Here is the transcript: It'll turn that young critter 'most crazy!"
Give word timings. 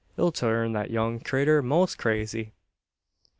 It'll 0.17 0.31
turn 0.31 0.71
that 0.71 0.89
young 0.89 1.19
critter 1.19 1.61
'most 1.61 1.99
crazy!" 1.99 2.53